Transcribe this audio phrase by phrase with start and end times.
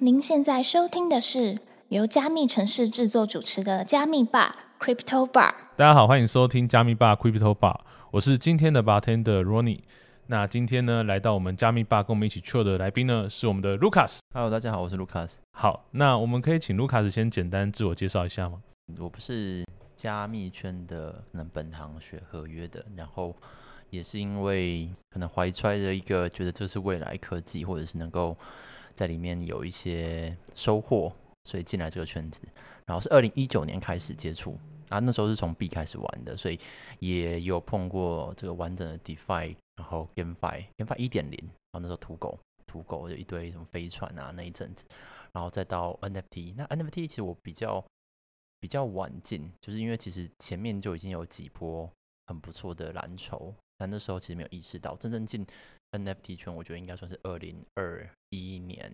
[0.00, 5.52] 您现在收听的是由加密城市制作主持的加密吧 Crypto Bar。
[5.76, 7.80] 大家好，欢迎收听加密吧 Crypto Bar，
[8.12, 9.80] 我是今天的 bartender Ronnie。
[10.28, 14.18] 那今天呢，来到我们加密吧跟我们一起 chill 的来宾呢，是我们的 Lucas。
[14.32, 15.32] Hello，大家好，我是 Lucas。
[15.50, 18.62] 好，那我们可以请 Lucas 先简单自我介绍一下吗？
[19.00, 19.64] 我不是
[19.96, 23.34] 加密圈的，可能本行学合约的，然后
[23.90, 28.36] 也是因为可能怀揣着一个觉得这是未来科技，或者是能够
[28.98, 31.12] 在里面有一些收获，
[31.44, 32.42] 所以进来这个圈子。
[32.84, 34.58] 然后是二零一九年开始接触
[34.88, 36.58] 啊，那时候是从 B 开始玩的，所以
[36.98, 44.84] 也有碰过这个完整的 DeFi，然后 GameFi，GameFi 一点零，然后那时候土狗，土狗有一堆什么飞船啊那一阵子，
[45.32, 47.84] 然后再到 NFT，那 NFT 其实我比较
[48.58, 51.88] 比较晚进，就是因为其实前面就已经有几波
[52.26, 55.46] 很不错的蓝筹，但那时候其实没有意识到，真正进
[55.92, 58.92] NFT 圈，我觉得应该算是二零二一年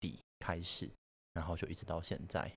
[0.00, 0.88] 底开始，
[1.34, 2.50] 然后就一直到现在。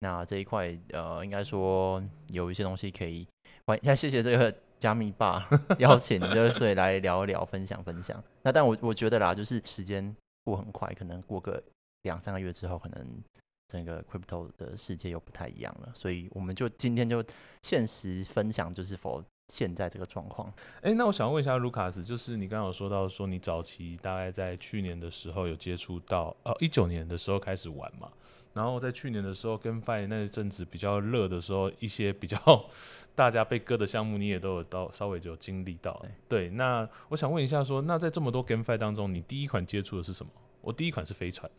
[0.00, 3.26] 那这一块，呃，应该说有一些东西可以，
[3.66, 5.48] 欢迎， 谢谢这个加密吧
[5.80, 8.22] 邀请，就是所以来聊一聊，分享分享。
[8.42, 11.62] 那但我我觉得啦，就是时间过很快，可能过个
[12.02, 13.22] 两三个月之后，可能
[13.68, 17.24] 整个 crypto 的世界又不太一样了，所以我们就今天就
[17.62, 20.52] 现实分享，就是否现在这个状况。
[20.82, 28.10] 哎，那我想问一下 Lucas，就是你刚刚有说到说你早期大概在去年的时候有接触到，呃，一九年的时候开始玩嘛？
[28.54, 32.38] 然后在去年的时候跟 Fi 那阵子比较热的时候，一些比较
[33.12, 36.00] 大家被割的项目，你也都有到稍微就有经历到。
[36.28, 40.30] 对，那我想问一下说，那在这么多 GameFi 当中，你第一款接触的是什么？
[40.60, 41.50] 我第一款是飞船。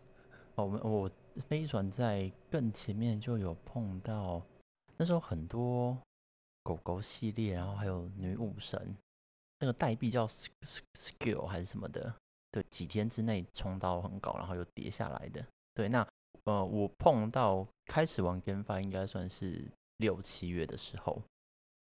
[0.56, 1.09] 哦，我们我
[1.50, 4.41] 飞船在更前面就有碰到，
[4.95, 5.97] 那时候很多
[6.66, 8.97] 狗狗系列，然后还有女武神，
[9.59, 12.11] 那个代币叫 Skill 还是什么的，
[12.52, 15.45] 对，几天之内冲到很高，然后又跌下来的。
[15.75, 16.05] 对，那
[16.45, 19.63] 呃，我碰到开始玩 GameFi 应该算是
[19.97, 21.22] 六七月的时候，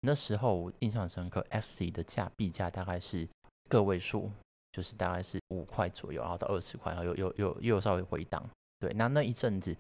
[0.01, 3.29] 那时候我印象深刻，X 的价币价大概是
[3.69, 4.31] 个位数，
[4.73, 8.49] 就是大概是五块左右，然后到二十块，然后又又又又稍微回档。
[8.79, 9.77] 对，那那一阵子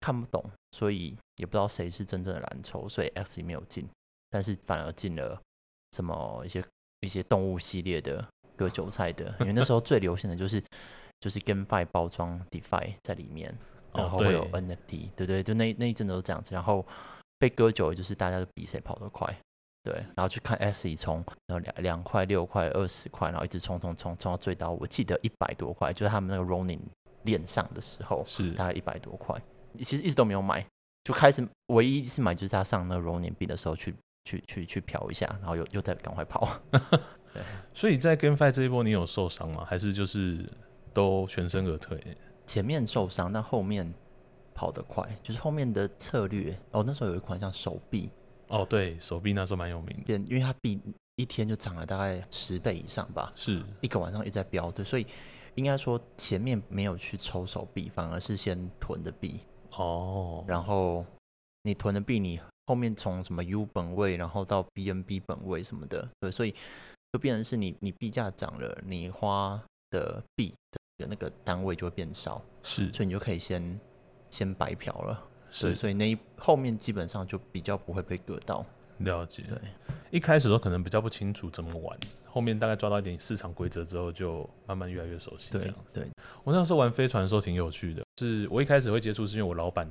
[0.00, 0.42] 看不懂，
[0.72, 3.86] 所以也不知道谁是真正的蓝筹，所以 X 没有进，
[4.30, 5.38] 但是反而进了
[5.92, 6.64] 什么一些
[7.00, 8.26] 一些动物系列的
[8.56, 10.62] 割韭菜的，因为那时候最流行的就是
[11.20, 13.54] 就是 GameFi 包装 DeFi 在里面。
[13.92, 16.54] 然后会有 NFT，对对，就那那一阵都是这样子。
[16.54, 16.86] 然后
[17.40, 19.26] 被割久了，就是大家都比谁跑得快，
[19.82, 19.92] 对。
[20.14, 21.16] 然后去看 S 一冲，
[21.48, 26.78] 然后两两块、六块、二十块，然后一直冲冲冲冲到最高，我记得一百多块，就是他们那个 Running
[27.24, 29.36] 链上的时候，是大概一百多块。
[29.78, 30.64] 其实一直都没有买，
[31.02, 33.92] 就开始唯一一次买就是他上那个 Running 币的时候去
[34.24, 36.48] 去去去嫖一下，然后又又再赶快跑。
[37.32, 37.42] 对，
[37.72, 39.64] 所以在 GameFi 这一波，你有受伤吗？
[39.64, 40.44] 还是就是
[40.92, 42.02] 都全身而退？
[42.46, 43.92] 前面受伤，但后面
[44.52, 46.56] 跑得快，就是后面的策略。
[46.72, 48.10] 哦，那时候有一款像手臂，
[48.48, 50.80] 哦，对手臂那时候蛮有名的，因为它币
[51.14, 55.06] 一天就涨了大概十倍以上吧，是一个晚上一直在飙，对，所以
[55.54, 59.40] 应该说前面没有去抽手臂，反而是先囤的币，
[59.76, 61.06] 哦，然后
[61.62, 66.54] 你囤的币，你后面从什么 U 本位，然后到 BNB 本位什么的，对，所以
[67.12, 69.60] 就变成是你你币价涨了，你花
[69.90, 70.54] 的币
[70.96, 73.80] 的那个单位就会变少，是，所以你就可以先
[74.30, 75.20] 先白嫖了，
[75.50, 78.64] 是，所以那一后面基本上就比较不会被割到。
[78.98, 79.58] 了解，对，
[80.12, 85.98] 一开始都可能比较不清楚怎么玩，后面大概抓到一点市场规则之后，就慢慢越来越熟悉这样子。
[85.98, 86.08] 对，
[86.44, 89.90] 我那时候玩飞船的时候挺有趣的，是我一开始会接触是因为我老板，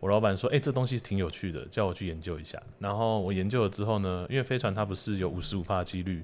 [0.00, 2.62] 我老板说，哎，这东西挺有趣的，叫我去研究一下。
[2.78, 6.22] 然后我研究了之后呢，因为飞船它不是有五十五帕的几率，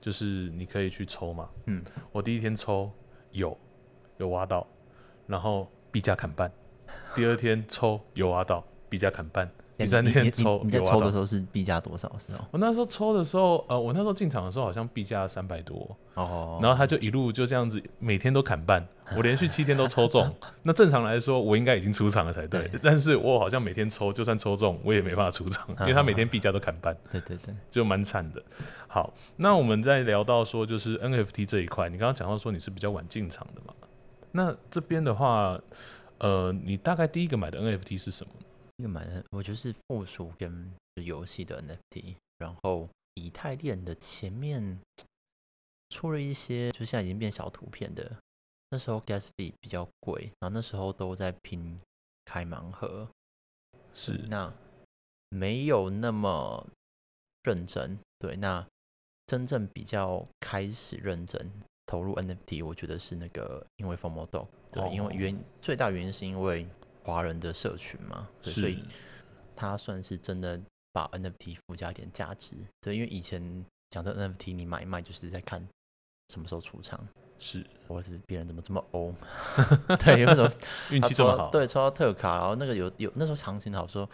[0.00, 2.90] 就是你可以去抽嘛，嗯，我第一天抽。
[3.34, 3.56] 有，
[4.18, 4.66] 有挖到，
[5.26, 6.52] 然后币价砍半。
[7.14, 9.50] 第二天抽有挖到，币价砍半。
[9.82, 12.46] 第三天抽，你在抽的时候是币价多少是吗？
[12.50, 16.58] 我那时候抽的时候，呃，我那时候进场的时候好像币价三百多哦。
[16.62, 18.86] 然后他就一路就这样子，每天都砍半。
[19.16, 20.32] 我连续七天都抽中。
[20.62, 22.70] 那正常来说，我应该已经出场了才对。
[22.82, 26.96] 但是我好像每天抽，就算抽中，我也没办法出场，因为他每天币价都砍半。
[27.10, 28.42] 对对对，就蛮惨的。
[28.86, 33.74] 好，那我们在聊到说，就是 NFT 这一块，你刚刚讲到说你是比较晚进场的嘛？
[34.30, 35.60] 那这边的话，
[36.18, 38.32] 呃，你大概第一个买的 NFT 是什么？
[38.82, 44.80] 一个买的，我觉得是附属跟游戏的 NFT，然后以太链的前面
[45.90, 48.18] 出了一些，就现在已经变小图片的。
[48.70, 51.78] 那时候 gas 费比较贵，然后那时候都在拼
[52.24, 53.08] 开盲盒，
[53.94, 54.52] 是那
[55.28, 56.66] 没有那么
[57.44, 57.96] 认真。
[58.18, 58.66] 对，那
[59.26, 61.48] 真正比较开始认真。
[61.86, 66.66] 投入 NFT，我觉得是那个因为 FOMO Dog，对，因为哦原最大原因是因为
[67.02, 68.84] 华人的社群嘛，对，所以
[69.56, 70.60] 他算是真的
[70.92, 75.66] 把 NFT 附加一点价值，对，因为以前讲的 NFT 你买卖就是在看
[76.28, 77.06] 什么时候出场，
[77.38, 77.66] 是。
[77.88, 79.14] 或者是别人怎么这么欧，
[80.02, 80.50] 对，为什么
[80.90, 84.08] 运气这么好，对，抽到特卡，然后那个有有那时候行情好说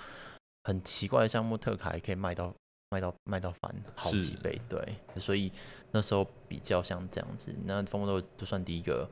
[0.65, 2.53] 很奇怪的项目，特卡也可以卖到
[2.91, 5.53] 卖到卖到翻好几倍，对，所以
[5.93, 7.55] 那时候比较像这样子。
[7.67, 9.09] 那风豆就算第一个，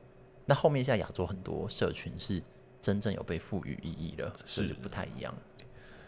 [0.47, 2.43] 那后面现在亚洲很多社群是
[2.81, 4.73] 真正有被赋予意义了，是。
[4.75, 5.33] 不太一样。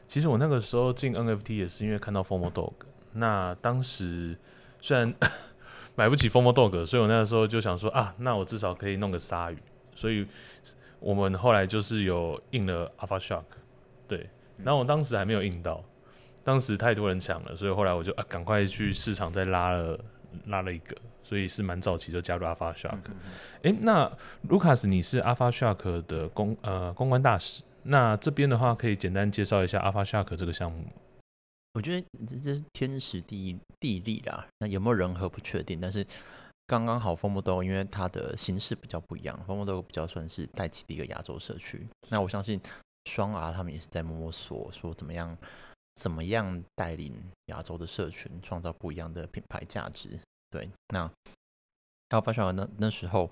[0.07, 2.73] 其实我那个时候进 NFT 也是因为看到 FOMO Dog，
[3.13, 4.35] 那当时
[4.81, 5.13] 虽然
[5.95, 9.57] 买不起 FOMO Dog，所以我那个时候就想说啊，那我至少可以弄个鲨鱼，
[9.93, 10.25] 所以
[10.99, 13.43] 我们后来就是有印了 Alpha Shark，
[14.07, 15.83] 对，然后我当时还没有印到，
[16.43, 19.99] 当时太多人抢了，所以后来我就啊赶快去市场再拉了
[20.47, 20.95] 拉了一个，
[21.29, 22.97] 所以是蛮早期就加入 Alpha Shark。
[23.61, 24.11] 诶，那
[24.47, 30.83] 卢卡斯，你是 Alpha Shark 的公呃公关大使，那这边的话可以简单介绍一下 Alpha Shark 这个项目。
[31.75, 36.03] 我觉得这这是天时地地利啦，那有没有人和不确定，但是
[36.65, 41.87] 刚刚好风波豆，因为它的形式比较不一样，风波豆比较算是带起的一个亚洲社区。
[42.09, 42.59] 那我相信
[43.05, 45.37] 双 R 他们也是在摸索，说怎么样
[45.93, 47.13] 怎么样带领
[47.45, 50.19] 亚洲的社群，创造不一样的品牌价值。
[50.49, 51.09] 对，那
[52.09, 53.29] Alpha Shark 那那时候、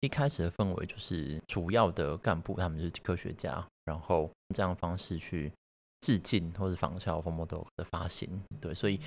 [0.00, 5.52] 一开始的氛围就是主要的干部他们是科学家，然后这样方式去
[6.00, 8.98] 致敬或者仿效 FOMO 的发行，对，所以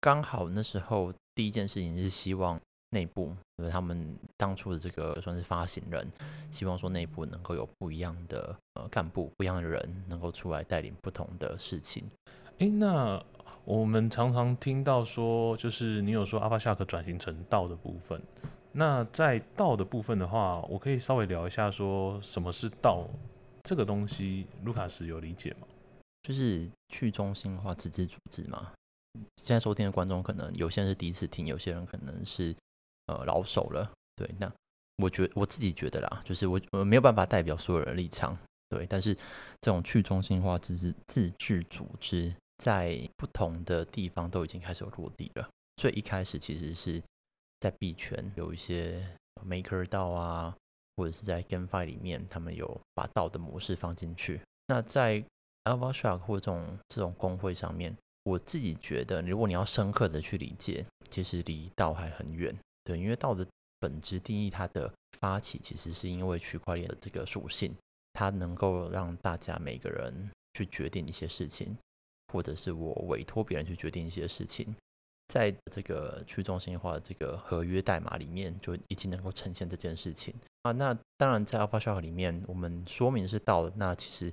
[0.00, 2.58] 刚好那时候第一件事情是希望
[2.90, 6.10] 内部，就是他们当初的这个算是发行人，
[6.50, 12.08] 希望说内部能够有不一样的呃干部，不一样的人能够出来带领不同的事情。
[12.58, 13.22] 诶，那
[13.64, 18.20] 我们常常听到说，就是你有说 Alpha Shark 转型成道的部分。
[18.72, 23.06] 那在道的部分的话，我可以稍微聊一下，说什么是道
[23.62, 25.66] 这个东西，卢卡斯有理解吗？
[26.22, 28.72] 就是去中心化自治组织嘛。
[29.36, 32.54] 现在收听的观众可能有些人是第一次听，有些人可能是
[33.06, 33.90] 呃老手了。
[34.16, 34.50] 对，那
[34.96, 38.36] 我觉我自己觉得啦，就是我我没有办法代表所有人的立场，
[38.70, 39.14] 对，但是
[39.60, 45.48] 这种去中心化自治自治组织在不同的地方都已经开始有落地了。
[45.78, 47.02] 所以一开始其实是
[47.58, 49.04] 在币圈有一些
[49.44, 50.56] Maker 道啊，
[50.96, 54.40] 或者是在 GameFi 里面，他们有把道的模式放进去。
[54.68, 55.24] 那在
[55.64, 62.56] Alpha Shark 或这种这种工会上面，我自己觉得，如果你要深刻的去理解，其实离道还很远。
[62.84, 63.44] 对，因为道的
[63.80, 67.74] 本质定义，它的发起其实是因为区块链的这个属性，
[68.12, 71.76] 它能够让大家每个人去决定一些事情，
[72.32, 74.74] 或者是我委托别人去决定一些事情。
[75.28, 80.72] 在这个去中心化的这个合约代码里面，就已经能够呈现这件事情啊。
[80.72, 84.30] 那当然，在 Alpha Shark 里面，我们说明是道，那其实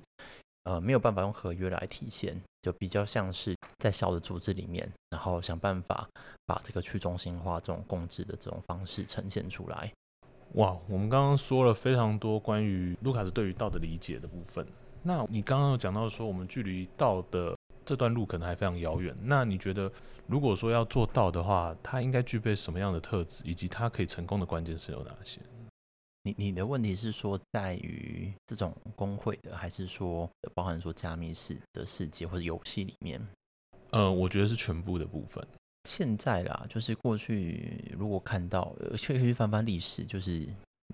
[0.64, 6.06] 呃没有办法用合约来体现，就比较像是在小的组织里面，然后想办法
[6.44, 9.90] 把这个去中心化这种共治的这种方式呈现出来。
[10.54, 14.66] 哇，我们刚刚说了非常多关于卢卡斯对于道的理解的部分。
[15.02, 19.16] 那你刚刚有讲到说，我们距离道的这段路可能还非常遥远。
[19.22, 19.90] 那你觉得，
[20.26, 25.40] 如果说要做到的话，它应该具备什么样的特质，以及它可以成功的关键是有哪些？
[26.22, 33.26] 你你的问题是说在于这种工会的，还是说包含说加密式的世界或者游戏里面？
[33.90, 35.42] 呃，我觉得是全部的部分。
[35.88, 40.46] 现在啦，就是过去如果看到，呃，确实去翻翻历史，就是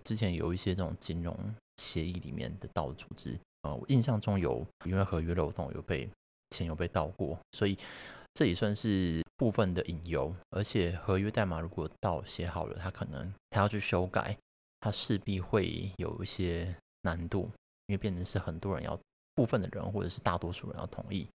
[0.05, 1.37] 之前有一些这种金融
[1.79, 6.09] 协议里面的盗组织，呃，我印象中有因为合约漏洞有被
[6.51, 7.77] 钱有被盗过，所以
[8.35, 10.35] 这也算是部分的引诱。
[10.51, 14.37] 而且合约代码如果盗写好了，他可能他要去修改，
[14.81, 17.51] 他势必会有一些难度，
[17.87, 18.99] 因为变成是很多人要
[19.35, 21.29] 部分的人或者是大多数人要同意。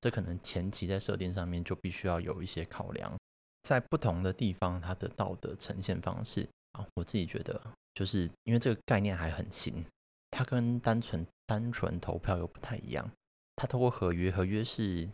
[0.00, 3.18] 这可能前期在设定上面就必须要有一些考量，
[3.64, 7.60] 在不同的地方它的道德呈现方式啊，我自己觉得
[7.94, 9.84] 就是因为这个概念还很新，
[10.30, 13.10] 它跟单纯单纯投票又不太一样。
[13.58, 15.08] 它透过合约，合约是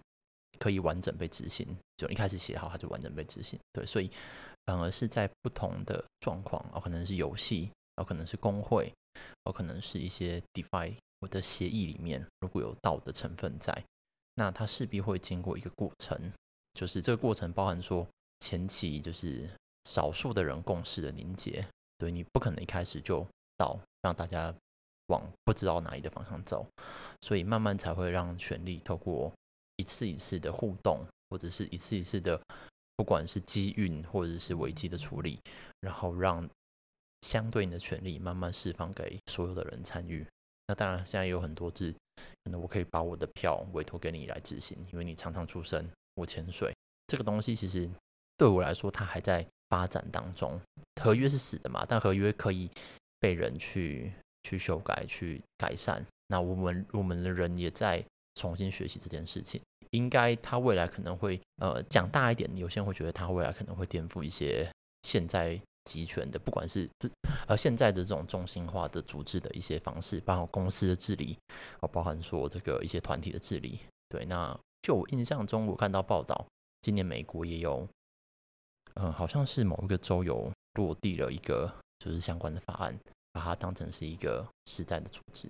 [0.59, 3.59] 可以完整被执行，就一开始写好它就完整被执行。
[3.73, 4.11] 对，所以
[4.67, 8.93] 反而是在不同的状况，哦，可能是游戏，哦，可能是工会，
[9.45, 13.83] 哦，可能是一些 DeFi 或的协议里面，如果有道的成分在。
[14.35, 16.31] 那它势必会经过一个过程，
[16.75, 18.07] 就是这个过程包含说
[18.41, 19.49] 前期就是
[19.85, 24.55] 少数的人共识的凝结，对你不可能一开始就到让大家
[25.07, 26.67] 往不知道哪里的方向走，
[27.25, 29.33] 所以慢慢才会让权力透过
[29.77, 32.39] 一次一次的互动，或者是一次一次的
[32.97, 35.41] 不管是机运或者是危机的处理，
[35.81, 36.47] 然后让
[37.23, 40.27] 相对应的权利慢慢释放给所有的人参与。
[40.67, 41.91] 那当然，现在有很多是
[42.45, 46.75] 可能我可以把我的票委托给你来执行，因为你常常出声，我潜水。
[47.07, 47.89] 这个东西其实
[48.37, 50.61] 对我来说，它还在发展当中。
[51.03, 52.71] 合约是死的嘛，但合约可以
[53.19, 54.13] 被人去
[54.43, 56.05] 去修改、去改善。
[56.29, 58.05] 那我们我们的人也在
[58.35, 59.61] 重新学习这件事情。
[59.91, 64.69] 应该它未来可能会呃讲大一点，有些人会觉得它未来可能会颠覆一些
[65.03, 66.91] 现在集权的，不管是
[67.47, 71.39] 呃现在的这种中心化的组织的一些方式，包括公司的治理，
[71.79, 73.79] 哦，包含说这个一些团体的治理。
[74.09, 76.45] 对，那就我印象中，我看到报道，
[76.83, 77.87] 今年美国也有，
[78.95, 82.99] 嗯，好像是某一个州有落地了一个就是相关的法案，
[83.33, 85.49] 把它当成是一个实在的组织。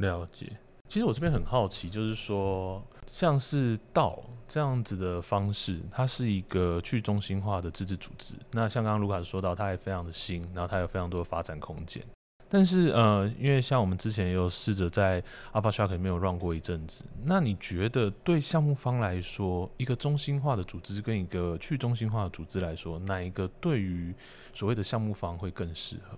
[0.00, 0.52] 了解。
[0.88, 8.34] 其实我这边很好奇，就是说，像是道这样子的方式，它是一个去中心化的自治组织。
[8.52, 12.02] 那像刚刚卢卡斯说到，它还非常的新，然后它有非常多的发展空间。
[12.48, 15.20] 但是，呃，因为像我们之前有试着在
[15.52, 24.14] Alpha Shark 里面有 run 过一阵子，那你觉得对项目方来说，一个中心化的组织跟一个去中心化的组织来说，哪一个对于
[24.54, 26.16] 所谓的项目方会更适合？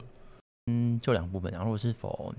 [0.66, 1.50] 嗯，就两部分。
[1.50, 2.34] 然后是否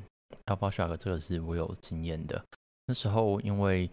[0.50, 2.44] Alpha Shark 这个是我有经验的。
[2.88, 3.89] 那时候因为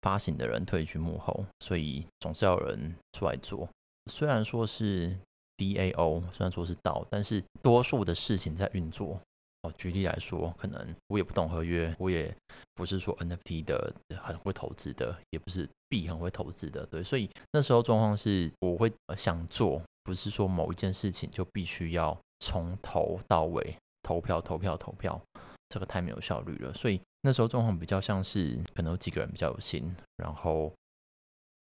[0.00, 3.68] 发行的人退居幕后，所以总是要有人出来做。
[4.10, 5.14] 虽然说是
[5.58, 9.20] DAO，虽然说是道，但是多数的事情在运作。
[9.62, 12.32] 哦，举例来说，可能我也不懂合约，我也
[12.76, 25.20] 不是说 NFT 的很会投资的，也不是币很会投资的，对，所以那时候状况是，我会想做，不是说某一件事情就必须要从头到尾投票、投票、投票，
[25.68, 26.72] 这个太没有效率了。
[26.74, 30.72] 所以那时候状况比较像是，可能有几个人比较有心，然后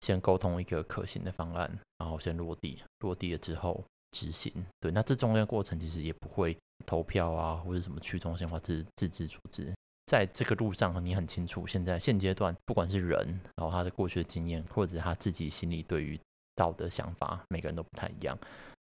[0.01, 4.53] 先沟通一个可行的方案，然后先落地，落地了之后执行。
[4.81, 6.57] 对，那这中间过程其实也不会。
[6.85, 9.73] 投票啊，或者什么去中心化自自治组织，
[10.07, 16.19] 在这个路上，你很清楚，现在现阶段，不管是人，然后他的过去的经验，或者他自己心里对于
[16.57, 18.37] 道德想法，每个人都不太一样。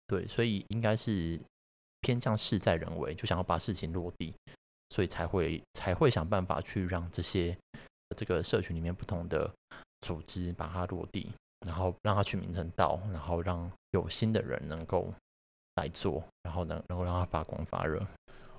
[0.06, 1.40] 对，所以应该是
[2.02, 4.32] 偏向事在人为，就想要把事情落地，
[4.90, 7.56] 所以才会才会想办法去让这些
[8.16, 9.50] 这个社群里面不同的
[10.00, 11.30] 组织把它落地，
[11.66, 15.12] 然后让它取名成道，然后让有心的人能够。
[15.76, 18.04] 来做，然后呢，能够让它发光发热。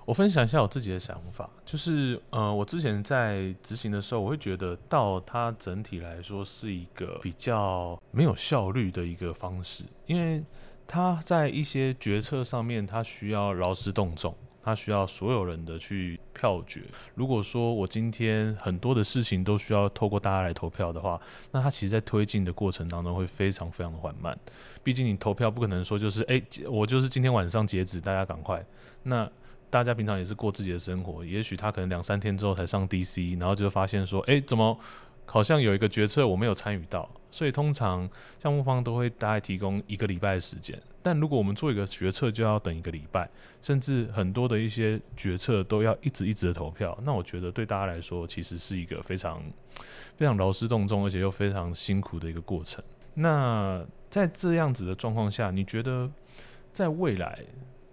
[0.06, 10.42] 我分享一下我自己的想法，就是呃，我之前在执行的时候，我会觉得到它整体来说是一个比较没有效率的一个方式，因为
[10.86, 14.34] 它在一些决策上面，它需要劳师动众。
[14.62, 16.82] 它需要所有人的去票决。
[17.14, 21.20] 如果说我今天很多的事情都需要透过大家来投票的话，
[21.52, 24.38] 那它其实，在推进的过程当中会非常非常的缓慢。
[24.82, 28.64] 毕竟你投票不可能说就是，哎，我就是今天晚上截止，大家赶快。
[29.02, 29.30] 那
[29.68, 34.78] 大家平常也是过自己的生活，也许他可能两三天之后才上 DC，然后就发现说，哎，怎么？
[35.26, 38.08] 好像有一个决策我没有参与到，所以通常
[38.38, 40.80] 项目方都会大概提供一个礼拜的时间。
[41.02, 43.28] 但如果我们做一个决策，就要等一个礼拜，
[43.62, 46.96] 甚至很多的一些决策都要一直一直的投票。
[47.04, 49.42] 那我觉得对大家来说，其实是一个非常
[50.18, 52.84] 非常劳师动众，而且又非常辛苦的一个过程。
[53.14, 56.10] 那在这样子的状况下，你觉得
[56.72, 57.38] 在未来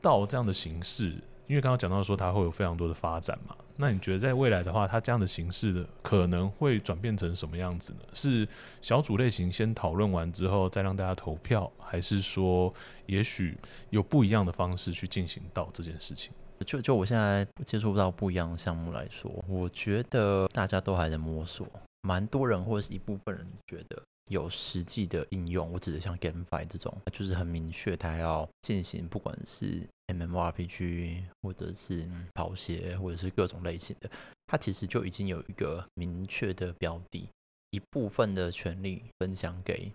[0.01, 1.15] 到这样的形式？
[1.47, 7.99] 因为刚刚讲到说它会有非常多的发展嘛，那你觉得在未来的话，它这样的形式的可能会转变成什么样子呢？
[8.13, 8.47] 是
[8.81, 12.73] 小组类型先讨论完之后再让大家投票，还是说
[13.05, 13.57] 也许
[13.89, 16.31] 有不一样的方式去进行到这件事情？
[16.65, 21.67] 就就我现在接触不到不一样的项目来说，我觉得大家都还在摸索，
[22.01, 24.01] 蛮多人或者是一部分人觉得。
[24.29, 34.09] 有实际的应用，我指的像 GameFi 这种，就是很明确，它要进行，不管是 MMRPG 或者是跑鞋，或者是各种类型的，
[34.45, 37.29] 它其实就已经有一个明确的标的，
[37.71, 39.91] 一部分的权利分享给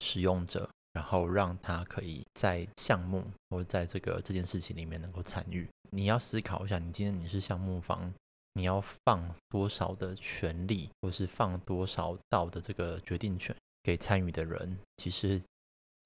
[0.00, 5.68] 使用者，然后让他可以在项目或在这个这件事情里面能够参与。
[5.90, 8.12] 你要思考一下，你今天你是项目方。
[8.58, 15.38] 你要放多少的权利，或是放多少道的这个决定权给参与的人，其实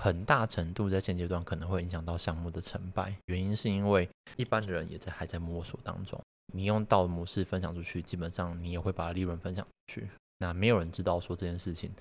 [0.01, 3.15] 很大程度在现阶段可能会影响到项目的成败。
[3.27, 6.19] 原因是因为一般的人也在还在摸索当中。
[6.55, 10.09] 你用道模式分享出去，基本上你也会把利润分享出去。
[10.39, 11.93] 那没有人知道说这件事情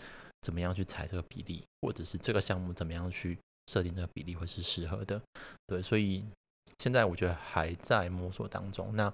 [0.41, 3.37] 怎么样去踩这个比例，或者是这个项目怎么样去
[3.67, 5.21] 设定这个比例会是适合的。
[5.67, 6.23] 对，所以
[6.77, 8.95] 现在我觉得还在摸索当中。
[8.95, 9.13] 那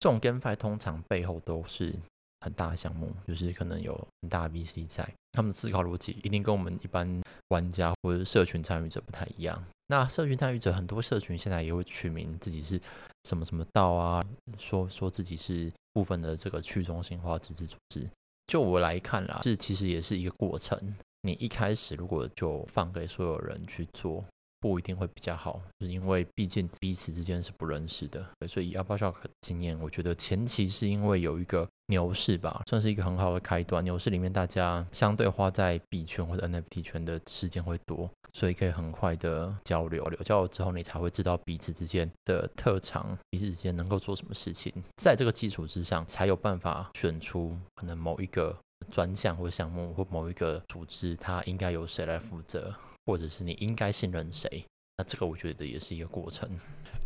[0.00, 1.94] 这种 GameFi 通常背后都是
[2.40, 9.62] 很大的项目，就是可能有很大的 VC 在，他们思考逻辑一定跟我们一般玩家或者社群参与者不太一样。
[9.88, 12.80] 那社群参与者很多社群现在也会取名自己是
[13.24, 14.24] 什么什么道啊，
[14.58, 18.08] 说说自己是部分的这个去中心化自治组织。
[18.46, 20.78] 就我来看啦，这其实也是一个过程。
[21.22, 24.24] 你一开始如果就放给所有人去做，
[24.64, 28.26] 不一定会比较好，是因为毕竟彼此之间是不认识的。
[28.48, 33.84] 所以以 Apple Shop 经验，我觉得前期是因为有一个牛市吧，算是一个很好的开端。
[33.84, 39.86] 牛市里面大家相对花在币圈或者 NFT 圈的时间会多，所以可以很快的交。
[39.88, 44.72] 流交流之后，你才会知道彼此之间的特长，彼此之间能够做什么事情。
[44.96, 48.56] 在这个基础之上，才有办法选出可能某一个。
[48.90, 52.74] 专项或项目或某一个组织，它应该由谁来负责，
[53.06, 54.64] 或者是你应该信任谁？
[54.96, 56.48] 那这个我觉得也是一个过程。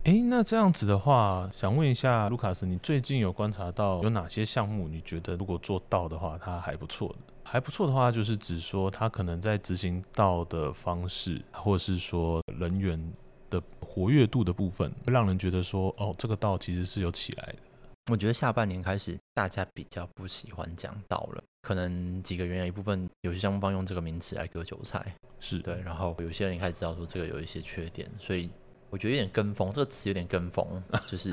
[0.04, 4.86] 诶，那这样子的话，想问一下卢卡斯，你最近有观察到有哪些项目？
[4.86, 7.16] 你觉得如果做到的话，它还不错的？
[7.42, 13.02] 还不错的话，就是指说它可能在执行到的方式，或者是说人员
[13.48, 17.58] 的活跃度的部分，让人觉得说，哦，这个道其实是有起来的。
[18.12, 21.42] 我觉得下半年开始，大家比较不喜欢讲道了。
[21.68, 25.78] 可能几个原因，一部分有些项目方用这个名词来割韭菜，是对。
[25.82, 28.48] 然后有些人开始知道说这个有一些缺点，所以
[28.88, 29.70] 我觉得有点跟风。
[29.70, 31.30] 这个词有点跟风， 就是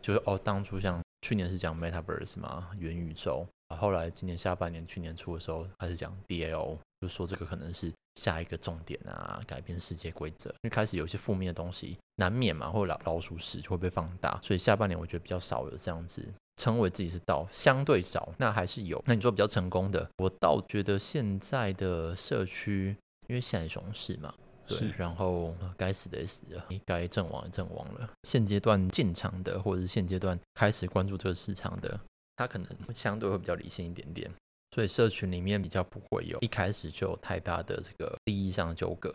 [0.00, 10.48] 就是哦，当初像去年是讲 Metaverse 嘛，元宇宙，后来今年下半年、去年初的时候开始讲 DAO，就说这个可能是下一个重点啊，改变世界规则。
[10.48, 16.26] 因为开始有一些负面的东西，难免嘛，或者老老鼠屎就会被放大，所以下半年我觉得比较少有这样子。
[16.56, 19.02] 称为自己是道相对少，那还是有。
[19.06, 22.96] 那你说比较成功的，我倒觉得现在的社区，
[23.26, 24.32] 因为现在熊市嘛，
[24.66, 28.10] 对，然后该死的也死了，该阵亡的阵亡了。
[28.22, 32.00] 现阶段进场的，或者是现阶段开始关注这个市场的，
[32.36, 34.30] 他可能相对会比较理性一点点，
[34.74, 39.14] 所以社群里面比较不会有一开始就有太大的这个利益上的纠葛，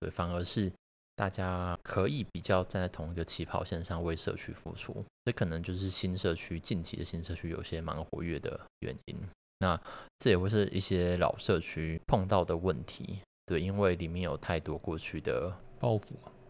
[0.00, 0.72] 对，反而是。
[1.16, 9.16] 大家可以比较站在同一个起跑线上为社区付出，这可能就是新社区近期的新社区有些蛮活跃的原因。
[9.60, 9.80] 那
[10.18, 16.00] 这也会是一些老社区碰到的问题，对，因为里面有太多过去的包袱，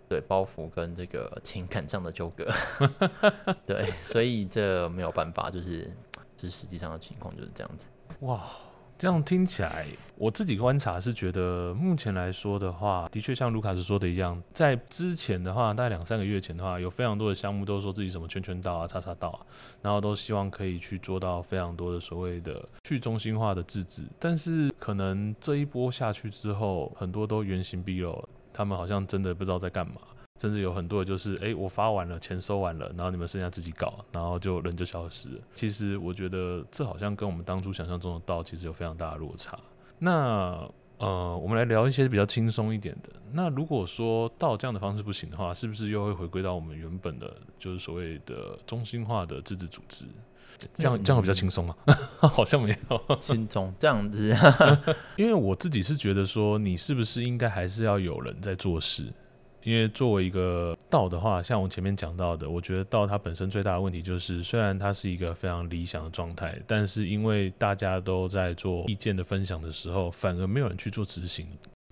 [0.08, 2.50] 对，包袱跟这个情感上的纠葛，
[3.66, 5.94] 对，所以这没有办法，就是
[6.34, 7.86] 这实际上的情况就是这样子。
[8.20, 8.48] 哇。
[9.00, 19.40] 这样听起来，我自己观察是觉得，目前来说的话，的确像卢卡斯说的一样，在之前的话，大概两三个月前的话，有非常多的项目都说自己什么圈圈道啊、叉叉道啊，
[19.80, 29.94] 然后都希望可以去做到非常多的所谓的去中心化的自治，但是可能这一波下去之后，很多都原形毕露了，他们好像真的不知道在干嘛。
[30.40, 35.40] 甚至有很多的就是，哎，我发完了，钱收完了，然后你们剩下自己搞，然后就人就消失了。
[35.54, 39.58] 其实我觉得这好像跟我们当初想象中的道其实有非常大的落差。
[39.98, 43.10] 那呃，我们来聊一些比较轻松一点的。
[43.32, 50.06] 那如果说到这样的方式不行的话，是不是又会回归到我们原本的，就是所谓的中心化的自治组织？
[50.74, 51.76] 这样这样比较轻松啊？
[52.18, 54.34] 好像没有 轻松这样子。
[55.16, 59.04] 因为我自己是觉得说，你是不是应该还是要有人在做事？
[59.62, 71.46] 因为作为一个道的话，像我前面讲到的，我觉得道它本身最大的问题就是，虽然它是一个非常理想的状态，但是因为大家都在做意见的分享的时候，反而没有人去做执行，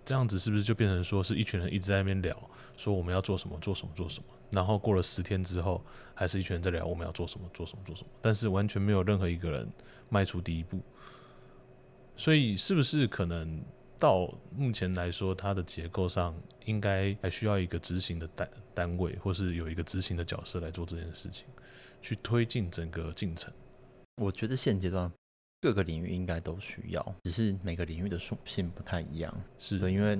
[0.04, 2.34] 这样子是不是就变成说是一群人一直在那边聊，
[2.76, 9.68] 说我们要做什么做什么做什么，然后过了十天之后，还是一群人在聊我们要做什么做什么做什么，但是完全没有任何一个人
[10.08, 10.80] 迈出第一步，
[12.16, 13.60] 所以是不是可能？
[13.98, 16.34] 到目前来说，它的结构上
[16.64, 21.46] 应该还需要一个执行的单单位，或是有一个执行的角色来做这件事情，
[22.00, 23.52] 去推进整个进程。
[24.22, 25.10] 我觉得现阶段
[25.60, 29.34] 各个领域应该都需要，只是每个领域的属性不太一样。
[29.58, 30.16] 是的，因为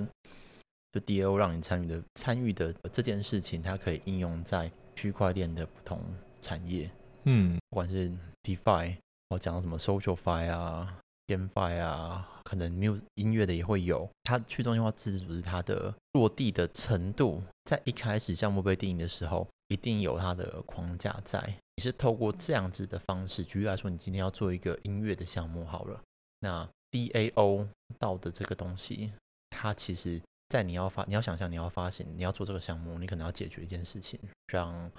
[0.91, 6.01] 就 DAO 让你参与的参与的这件事情，它可以应用在区块链的不同
[6.41, 6.89] 产业。
[7.23, 8.11] 嗯，不管是
[8.43, 8.97] DeFi，
[9.29, 10.97] 我讲到什么 SocialFi 啊、
[11.35, 12.27] GameFi 啊。
[12.49, 21.39] 可能没有音乐的也会有，它去中心化自治组织它的落地的程度，在一开始项目被定义的时候，一定有它的框架在。
[21.75, 26.01] 你是透过这样子的方式，举例来说，你今天要做一个音乐的项目好了，
[26.39, 27.67] 那 DAO
[27.99, 29.13] 到的这个东西，
[29.51, 34.91] 它其实在你要发，你要想象你要发行，你要做这个项目，你可能要解决一件事情，让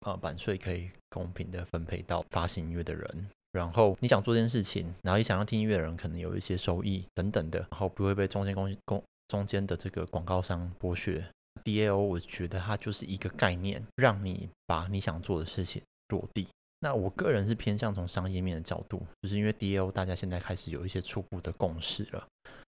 [0.00, 3.30] 呃版税可以公平的分配到发行音乐的人。
[3.52, 11.24] 然后你想做这件事情，然后也想要听音乐的人可能有一些收益等等的，然后不会被中间公公中间的这个广告商剥削。
[11.64, 16.48] DAO 我觉得它就是一个概念，让你把你想做的事情落地。
[16.80, 22.26] 那我个人是偏向从商业面的角度，就是因为 DAO 大家现在开始有一些初步的共识了，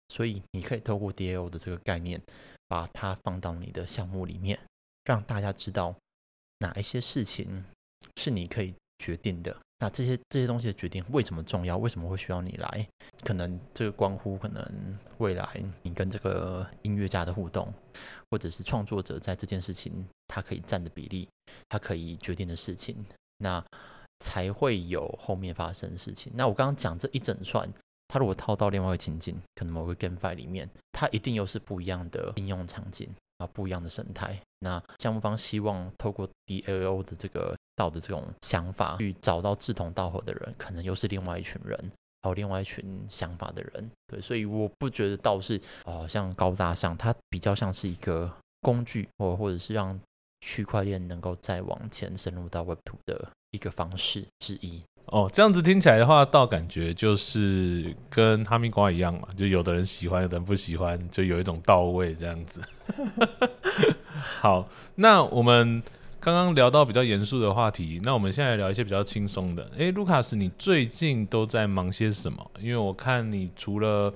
[0.08, 2.20] 所以你可以透过 DAO 的这个概念，
[2.68, 4.58] 把它放到你的项目里面，
[5.04, 5.94] 让大家知道
[6.58, 7.64] 哪一些事情
[8.16, 9.54] 是你可以决定的。
[9.80, 11.76] 那这些这些东西的决定为什么重要？
[11.76, 12.86] 为什么会需要你来？
[13.24, 14.64] 可能这个关乎可能
[15.18, 17.72] 未来你跟这个音乐家的互动，
[18.30, 21.28] 或者是创作者在这件事情他可以占的比例，
[21.68, 23.04] 他可以决定的事情，
[23.38, 23.64] 那
[24.20, 26.32] 才会有后面发生的事情。
[26.36, 27.68] 那我刚刚讲这一整串，
[28.06, 33.08] 它如果套到另外一个情境，可能某个 GameFi 里面，它一定又是不一样的应用场景
[33.42, 34.38] 啊，不一样的生态。
[34.60, 41.76] 那项目方希望透过 DAO 的这个道的这种想法，去找到志同道合的人，可能又是另外一群人，
[42.22, 43.90] 还有另外一群想法的人。
[44.06, 49.98] 对，所以我不觉得道是哦，像高大上，它比较像是一个工具，或或者是让
[50.40, 54.82] 区块链能够再往前深入到 Web 2的一个方式之一。
[55.12, 62.62] 哦，这样子听起来的话，倒感觉就是跟哈密瓜一样嘛，就有的人喜欢，有的人不喜欢，就有一种到位这样子。
[64.40, 65.82] 好，那我们
[66.18, 69.70] 刚刚聊到比较严肃的话题，那我们现在聊一些比较轻松的。
[69.76, 72.50] 诶，卢卡斯，你最近都在忙些什么？
[72.58, 74.10] 因为我看你除了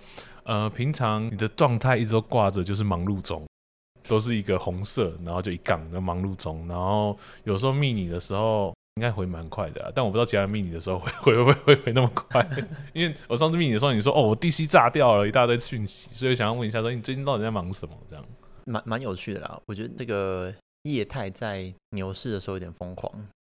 [0.45, 3.47] 呃平常你的状态一直都挂着就是忙碌中，
[4.09, 12.41] 都是一个红色，然后就一杠的忙碌中，然后有时候密你的时候应该回蛮快的啊，但我不知道其他人密你的时候会会不会会回那么快，
[12.95, 18.25] 因为我上次密你的时候你说哦我 DC 炸掉了一大堆讯息，所以想要问一下说你最近到底在忙什么这样。
[18.65, 23.13] 蛮蛮有趣的啦，我觉得这个业态在牛市的时候有点疯狂，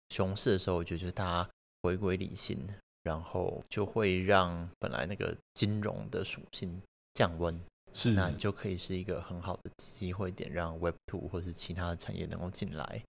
[0.10, 1.50] 熊市的时候我觉得就是大家
[1.82, 2.58] 回归理性，
[3.04, 6.80] 然后就会让本来那个金融的属性
[7.16, 7.60] 降温，
[7.94, 13.02] 是那你就可以是一个很好的机会点，让 Web Two 或是其他的产业能够进来。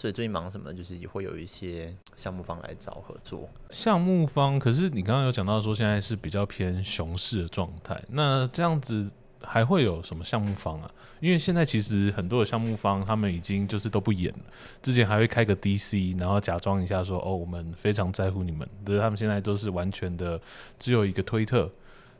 [0.00, 3.48] 所以最近忙什么，就是也会有一些项目方来找合作。
[3.70, 9.10] 项目方，可是你刚刚有讲到说现在是比较偏熊市的状态，那这样子。
[9.40, 10.90] 还会有什么项目方啊？
[11.20, 14.40] 因为现在其实很多的项目方，他们已经就是都不演了。
[14.82, 20.40] 之前还会开个 DC，然后假装一下说：“哦，我们非常在乎你们。”可是他们现在都是完全的
[20.76, 21.70] 只有一个推特，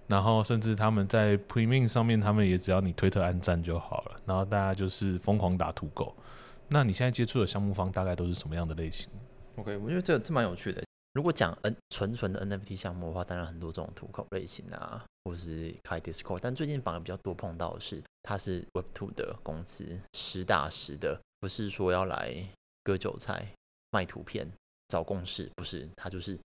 [0.06, 4.12] 然后甚至他们在 Premium 上面，他们也只要你推特按赞就好了。
[4.24, 6.14] 然后大家就是疯狂打土狗。
[6.70, 9.08] 那你现在接触的项目方大概都是什么样的类型
[9.56, 10.82] ？OK，我觉得这这蛮有趣的。
[11.14, 22.46] 如果讲 N 纯纯的 NFT 项目的话，当然很多这种土口类型啊，或是开 Discord，但最近反而比较多碰到的是，它是 Web Two 的公司，实打实的，不是说要来
[22.84, 23.50] 割韭菜、
[23.90, 24.46] 卖图片、
[24.88, 26.38] 找共识，不是，它就是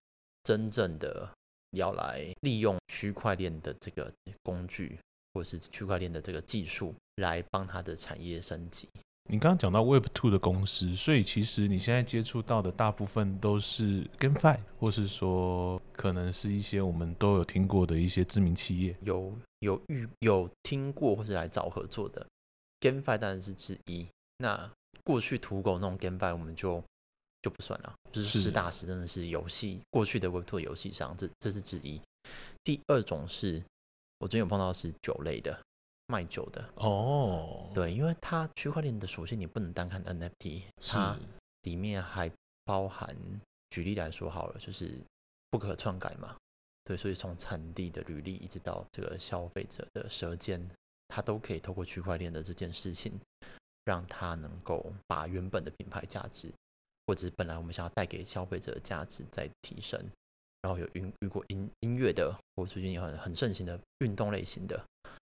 [0.43, 1.29] 真正的
[1.71, 4.97] 要来利用区块链的这个工具，
[5.33, 8.87] 或是区块链的这个技术，来帮它的产业升级。
[9.29, 22.25] 你刚刚讲到 Web Two 的公司，所以其实你现在接触到的大部分都是 GameFi，或是说可能是一些我们都有听过的一些知名企业，有有遇有听过或是来找合作的
[22.81, 24.05] GameFi 当然是之一。
[24.37, 24.69] 那
[25.03, 26.83] 过去土狗那种 GameFi 我们就
[27.41, 31.99] 就不算了，就是实打实真的是游戏过去的 Web Two 游戏上，这这是之一。
[32.63, 33.63] 第二种是
[34.19, 35.57] 我最近有碰到是酒类的。
[36.07, 36.63] 卖酒的。
[36.75, 41.17] 哦，对，因为它区块链的属性你不能单看 NFT，它
[41.61, 42.31] 里面还
[42.65, 43.15] 包含，
[43.69, 44.93] 举例来说好了，就是
[45.49, 46.35] 不可篡改嘛，
[46.83, 50.69] 对，所以从产地的履历一直到这个消费者的舌尖，
[51.07, 53.19] 它都可以透过区块链的这件事情，
[53.85, 56.51] 让它能够把原本的品牌价值，
[57.07, 59.99] 或者是本来我们想要带给消费者的价值再提升，
[60.61, 64.83] 然后有遇遇过音音乐的，或最近也很很盛行的运动类型的。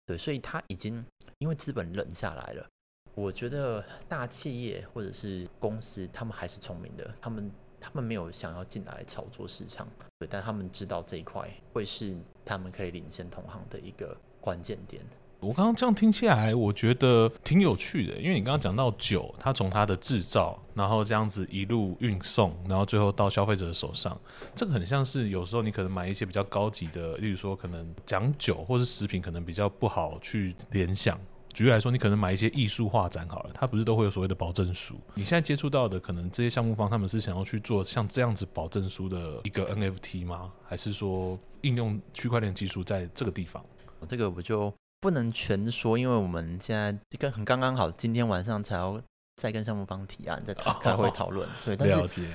[0.05, 1.03] 对，所以他已经
[1.39, 2.67] 因为资本冷下来了。
[3.13, 9.87] 我觉得大企业或者是公司，他们还是聪明的，他们他们没有想要进来炒作市场，
[10.19, 15.01] 对，但他们知道这一块会是他们可以领先同行的一个关键点。
[15.39, 24.19] 我刚刚这样听起来，我觉得挺有趣的，因为你刚刚讲到酒，它从它的制造，然后这样子一路运送，然后最后到消费者手上，
[24.55, 31.19] 这个很像是有时候你可能买一些比较高级的，例如说可能讲酒或是食品，可能比较不好去联想。
[31.53, 34.95] 举例来说，你可能买一些艺术画展好了，它不是都会有所谓的保证书？
[35.13, 40.51] 你现在接触到的，可能这些项目方他们是想要去做像这样子保证书的一个 NFT 吗？
[40.65, 43.63] 还是说应用区块链技术在这个地方？
[44.07, 44.73] 这个我就。
[44.99, 49.01] 不能全说，因为我们现在跟很刚刚好，今天晚上才要
[49.35, 51.47] 再跟项目方提案，再开会讨论。
[51.63, 52.25] 对， 但是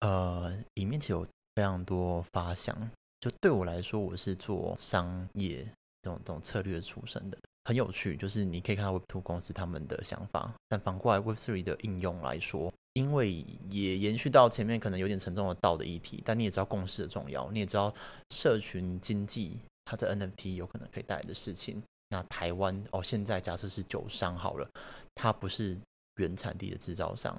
[0.00, 2.76] 呃，里面其实有非常多发想。
[3.20, 5.66] 就对我来说，我是做商业
[6.02, 8.16] 这种这种策略出身的，很有趣。
[8.16, 13.32] 就是你可以看到 Web Two 公司他们的想法，但反过来 Web Three 的应用来说，因为
[13.70, 17.94] 也延续到前面可能有点沉重的道的议题，但你也知道共识的重要，你也知道
[18.28, 21.82] 社群经济它在 NFT 有可能可以带来的事情。
[22.14, 24.70] 那台湾哦，现在假设是酒商好了，
[25.16, 25.76] 它不是
[26.18, 27.36] 原产地的制造商，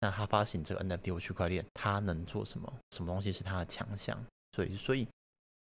[0.00, 2.70] 那它发行这个 NFT 或区块链，它能做什么？
[2.90, 4.22] 什么东西是它的强项？
[4.54, 5.08] 所以，所以，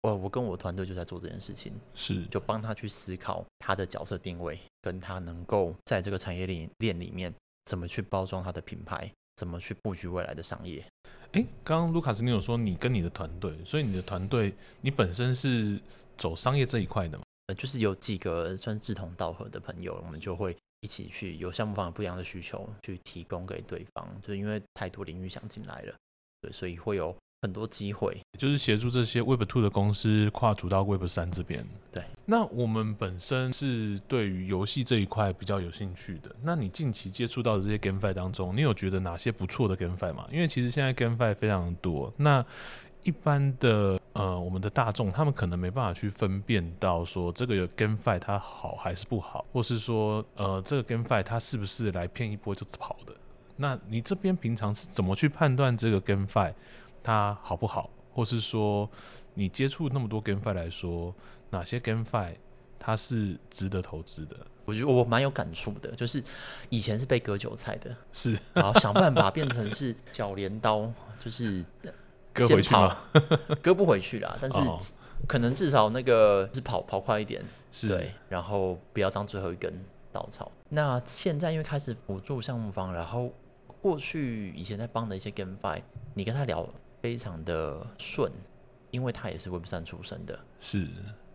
[0.04, 7.34] 我我跟我团队就在做这件事情，是就帮他去思考他的角色定位，跟他能够在这个产业链链里面
[7.66, 10.86] 怎么去包装他的品牌，怎么去布局未来的商业。
[11.32, 15.82] 哎，刚刚卢卡斯你有说你跟你的团队，所以你的团队你本身是
[16.16, 17.24] 走商业这一块的嘛？
[17.52, 24.08] 呃，就是有几个算志同道合的朋友，我们就会一起去有项目方有不一样的需求，去提供给对方。
[24.22, 25.94] 就是因为太多领域想进来了，
[26.42, 28.18] 对，所以会有很多机会。
[28.40, 31.68] 就是协助这些 Web Two 的公司跨足到 Web 三这边。
[31.92, 36.34] 对，那我们本身是对于游戏这一块比较有兴趣的。
[36.42, 40.26] 那你近期接触到的这些 GameFi 当中，你有觉得哪些不错的 GameFi 吗？
[40.32, 42.46] 因为其实现在 GameFi 非常多，那
[43.04, 53.14] 一般的呃，我们的大众他们可能没办法去分辨到说这个 GameFi 它好还是不好，或是说呃这个 GameFi 它是不是来骗一波就跑的？
[53.56, 56.54] 那你这边平常是怎么去判断这个 GameFi
[57.02, 58.90] 它好不好，或是说
[59.34, 61.14] 你接触那么多 GameFi 来说，
[61.50, 62.36] 哪些 GameFi
[62.78, 64.36] 它是值得投资的？
[64.66, 66.24] 我觉得我蛮有感触的，就是
[66.70, 70.92] 以前是被割韭菜的，是然后想办法变成是小镰刀，
[71.24, 71.64] 就是
[72.34, 72.98] 割回去吗？
[73.62, 74.80] 割不回去啦，但是哦
[75.28, 79.72] 可能至少那个是跑跑快一点，是对，然后不要当最后一根
[80.12, 80.52] 稻草。
[80.70, 83.32] 那现在因为开始辅助项目方，然后
[83.82, 85.82] 过去以前在帮的一些 GameFi，
[86.14, 86.68] 你跟他聊
[87.02, 88.32] 非常的顺，
[88.90, 90.88] 因为他也是 Web 三出身的，是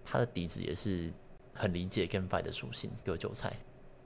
[0.05, 1.13] 他的底子也是
[1.55, 3.53] 很理解 GameFi 的属性，割韭菜，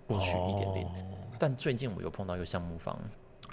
[0.07, 0.85] 过去一点零。
[0.85, 2.94] 哦但最近我又碰到一个项目方，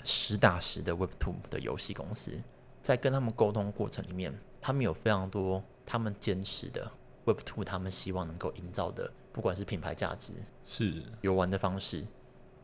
[0.04, 2.38] 实打实的 Web Two 的游戏公司，
[2.82, 6.90] 在跟他们沟通过程里面，他们有非常多他们坚持的
[7.26, 10.34] Web Two，他们希望能够营造的，不管是品牌价值、
[10.66, 12.06] 是游玩的方式，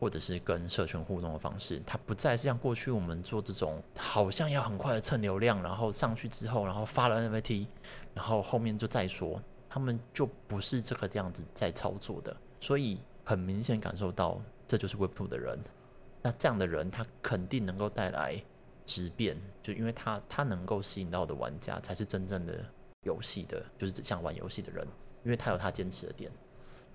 [0.00, 7.66] 或者是跟社群互动的方式，它不再是像过去我们做这种好像要很快的蹭流量，然后上去之后，然后发了 NFT，
[8.14, 15.58] 然后后面就再说，他们就不是这个样子在操作的，所以很明显感受到这就是 Web Two 的人。
[16.22, 18.42] 那这样的人，他肯定能够带来
[18.86, 22.64] 质变，就因为他他能够吸引到的玩家才是真正的
[23.02, 24.86] 游戏的，就是只想玩游戏的人，
[25.24, 26.30] 因为他有他坚持的点。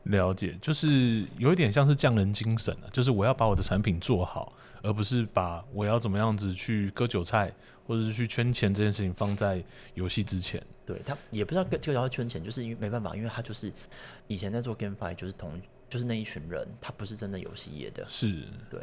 [0.03, 7.53] 了解，就是有一点像是匠人精神啊，就是我要把我的产品做好，而不是把我要怎么样子去割韭菜
[7.85, 9.61] 或者是去圈钱这件事情放在
[9.95, 10.63] 游戏之前。
[10.85, 13.71] 对他也不知道这个要圈钱，就是因为没办法，因为他就是
[14.27, 18.05] 以前在做 GameFi，就是同就是那一群人，他不是真的游戏业的。
[18.07, 18.81] 是，对，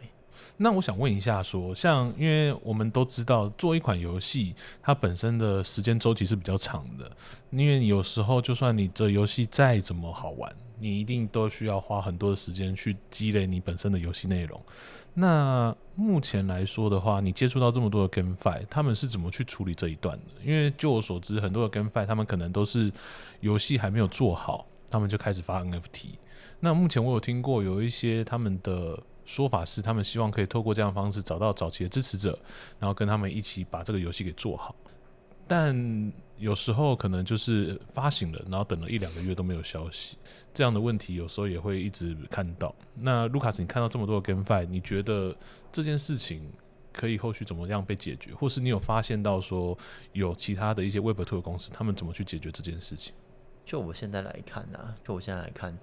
[0.56, 7.10] 那我想问一下说像因为我们都知道，做一款游戏，它本身的时间周期是比较长的，
[7.50, 14.60] 因为有时候就算你这游戏再怎么好玩，你一定都需要花很多的时间去积累你本身的游戏内容。
[15.18, 20.24] 那目前来说的话，你接触到这么多的 GameFi，他们是怎么去处理这一段的？
[20.44, 22.92] 因为就我所知，很多的 GameFi 他们可能都是
[23.40, 26.08] 游戏还没有做好，他们就开始发 NFT。
[26.60, 32.38] 那目前我有听过有一些他们的说法是，他们希望可以透过这样的方式找到早期的支持者，
[32.78, 34.74] 然后跟他们一起把这个游戏给做好。
[35.48, 40.16] 但有时候可能就是发行了，然后等了一两个月都没有消息，
[40.54, 42.74] 这样的问题有时候也会一直看到。
[42.94, 45.36] 那卢卡斯，你看到这么多的 GameFi，你觉得
[45.70, 46.50] 这件事情
[46.92, 49.76] 可以后续怎么样被解决，或是你有发现到说
[50.12, 53.14] 有其他的一些 Web3 公司，他们怎么去解决这件事情？
[53.64, 55.78] 就我现在来看呢、就我现在来看，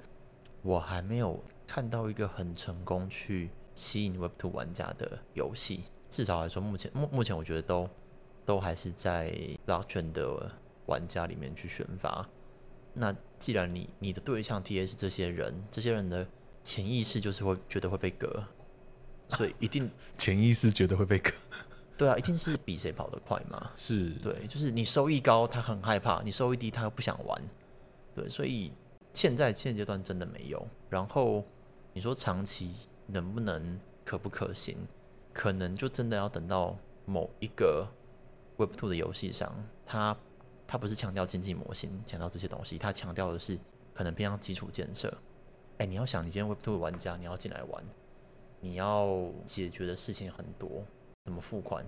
[0.62, 5.84] 我还没有看到一个很成功去吸引 Web Two 玩家的游戏。
[6.10, 7.90] 至少来说，目前目目前我觉得都
[8.46, 10.52] 都还是在 Blockchain 的
[10.86, 12.30] 玩家里面去选拔。
[12.94, 16.28] 那既然你你的对象 TA 是这些人，这些人的
[16.62, 18.44] 潜意识就是会觉得会被割，
[19.30, 21.32] 所以一定 潜意识觉得会被割，
[21.98, 23.72] 对啊，一定是比谁跑得快嘛。
[23.76, 27.42] 是对，就是你收益高，他很害怕；你收益低，他又不想玩。
[28.14, 28.72] 对，所以
[29.14, 30.68] 现在现阶段真的没有。
[30.90, 31.44] 然后
[31.94, 32.76] 你说长期
[33.08, 34.78] 能不能可不可行，
[35.32, 37.88] 可能就真的要等到某一个
[38.58, 39.54] Web Two 的游戏上，
[39.86, 40.18] 它
[40.68, 43.58] 它不是强调经济模型，强调这些东西，它强调的是
[43.94, 45.16] 可能偏向基础建设。
[45.78, 47.84] 哎，你要想，你今天 Web Two 的玩家，你要进来玩，
[48.60, 50.84] 你要解决的事情很多，
[51.26, 51.86] 怎么付款，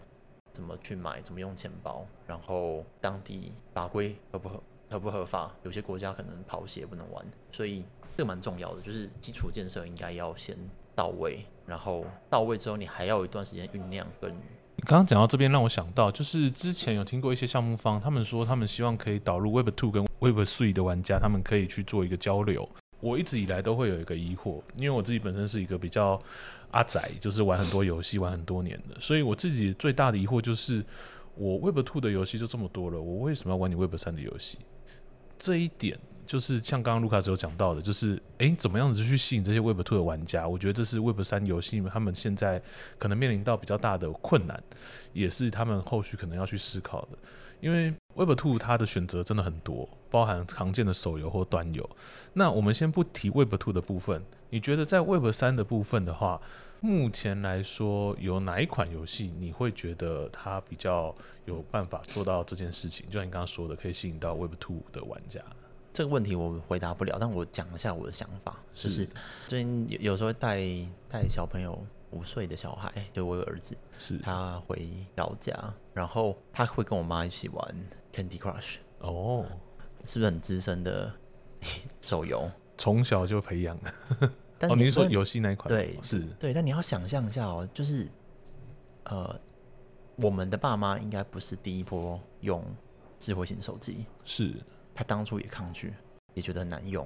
[0.52, 7.84] 怎么去买，怎么用钱包，然后当地法规合不合合不合法，有些国家可能跑鞋不能玩，所以
[8.16, 10.58] 这个蛮重要的，就是基础建设应该要先
[10.94, 14.32] 到位，然后到位之后，你还要一段时间酝酿跟。
[14.78, 22.68] 你刚刚讲到这边，让我想到，就是之前有听过一些项目方，他们说他们希望可以导入 Web Two 跟 Web Three 的玩家，他们可以去做一个交流。
[23.00, 26.22] 我一直以来都会有一个疑惑，因为我自己本身是一个比较
[26.72, 30.84] 阿宅，就是玩很多游戏玩很多年的，所以我自己最大的疑惑就是，
[31.36, 34.60] 我 Web Two 的游戏就这么多了，我为什么要玩你 Web 三的游戏？
[35.38, 40.48] 这一点就是像刚刚卢卡斯有讲到的，就是诶，怎么样子去吸引这些 Web Two 的玩家？
[40.48, 42.62] 我觉得这是 Web 三游戏他们现在
[42.98, 44.62] 可能面临到比较大的困难，
[45.14, 47.18] 也是他们后续可能要去思考的。
[47.62, 51.88] 因为 Web Two 它的选择真的很多，包含常见的手游或端游。
[52.34, 56.40] 那我们先不提 Web Two 的部分，你觉得在 Web 三的部分的话，
[56.82, 63.06] 目前来说有哪一款游戏你会觉得它比较有办法做到这件事情？
[63.08, 65.42] 就像你刚刚说的，可以吸引到 Web Two 的玩家。
[65.92, 69.08] 这个问题我回答不了，但我讲一下我的想法，就是
[69.48, 70.60] 最近有有时候带
[71.10, 75.58] 带小朋友五岁的小孩，就我有儿子，是他回老家，
[75.94, 77.76] 然后他会跟我妈一起玩
[78.14, 79.46] Candy Crush，哦，
[80.06, 81.14] 是不是很资深的
[82.02, 82.52] 手游？
[82.78, 84.30] 从小就培养的。
[84.58, 86.22] 但哦，您说游戏那一款对是。
[86.40, 88.08] 对，但你要想象一下哦，就是
[89.04, 89.40] 呃，
[90.16, 92.64] 我们的爸妈应该不是第一波用
[93.20, 94.56] 智慧型手机，是。
[94.98, 95.94] 他当初也抗拒，
[96.34, 97.06] 也觉得很难用，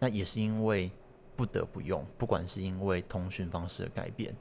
[0.00, 0.90] 那也是因为
[1.36, 4.34] 不得不用，不管是因为通讯方式的改变，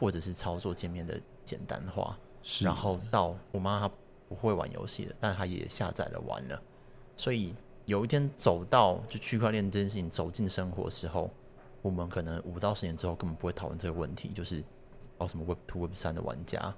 [0.00, 3.94] 或者是操作界面的简单化，是，然后到我妈她
[4.30, 6.58] 不会玩游戏的，但她也下载了玩了，
[7.14, 11.30] 所以有一天走到就区块链这件事情走进生活的时候，
[11.82, 14.62] 我们可能五到十年之后根本不会讨论这个问题，就是
[15.18, 16.74] 哦什么 Web Two、Web 三的玩家，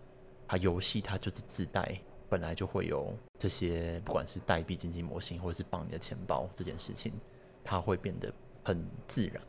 [0.48, 7.12] 他游戏它就是自带本来就会有这些，不管是代币经济模型，或者是绑你的钱包这件事情，
[7.62, 8.32] 它会变得
[8.64, 9.42] 很自然。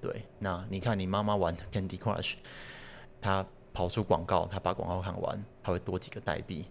[0.00, 2.34] 对，那你看你妈妈玩 Candy Crush，
[3.20, 6.66] 她跑出广告，她把广告看完，她会多几个代币，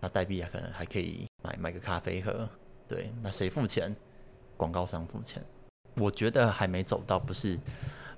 [0.00, 2.48] 那代币可能还可以买买个咖啡喝。
[2.86, 3.94] 对，那谁付钱？
[4.56, 5.44] 广告商付钱。
[5.98, 7.58] 我觉得还没走到，不是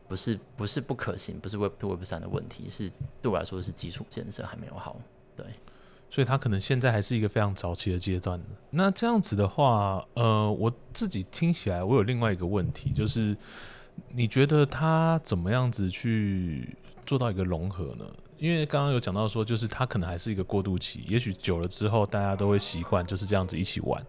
[0.08, 2.90] 不是不是不可行，不是 Web Two Web 三的问题，是
[3.22, 5.00] 对我来说是基础建设还没有好。
[5.36, 5.46] 对，
[6.08, 8.40] 所以它可能现在还是一个非常早期的阶段。
[8.70, 13.36] 那这样子的话，呃，我自己听起来，我有另外一个问题，就是
[14.08, 18.04] 你觉得它怎么样子去做到一个融合呢？
[18.38, 24.02] 因为刚刚有讲到说，就是它可能还是一个过渡期，也许久了之后，大家都会习惯就是这样子一起玩。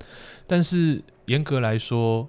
[0.47, 2.25] 但是严格来说，